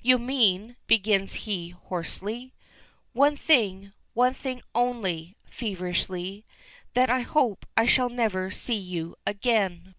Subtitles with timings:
[0.00, 2.54] "You mean" begins he, hoarsely.
[3.14, 6.46] "One thing one thing only," feverishly
[6.94, 9.96] "that I hope I shall never see you again!"